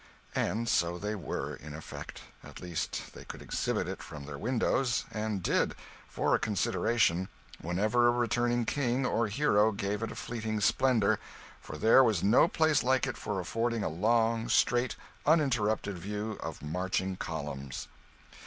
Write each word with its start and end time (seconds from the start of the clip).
And 0.33 0.67
so 0.67 0.97
they 0.97 1.13
were, 1.13 1.55
in 1.57 1.75
effect 1.75 2.23
at 2.43 2.59
least 2.59 3.13
they 3.13 3.23
could 3.23 3.39
exhibit 3.39 3.87
it 3.87 4.01
from 4.01 4.25
their 4.25 4.35
windows, 4.39 5.05
and 5.11 5.43
did 5.43 5.75
for 6.07 6.33
a 6.33 6.39
consideration 6.39 7.29
whenever 7.61 8.07
a 8.07 8.09
returning 8.09 8.65
king 8.65 9.05
or 9.05 9.27
hero 9.27 9.71
gave 9.71 10.01
it 10.01 10.11
a 10.11 10.15
fleeting 10.15 10.59
splendour, 10.59 11.19
for 11.61 11.77
there 11.77 12.03
was 12.03 12.23
no 12.23 12.47
place 12.47 12.81
like 12.81 13.05
it 13.05 13.15
for 13.15 13.39
affording 13.39 13.83
a 13.83 13.89
long, 13.89 14.49
straight, 14.49 14.95
uninterrupted 15.23 15.99
view 15.99 16.31
of 16.41 16.63
marching 16.63 17.15
columns. 17.15 17.87